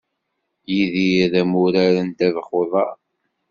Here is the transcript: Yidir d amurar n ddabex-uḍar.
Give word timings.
Yidir 0.73 1.23
d 1.31 1.33
amurar 1.41 1.95
n 2.01 2.07
ddabex-uḍar. 2.11 2.95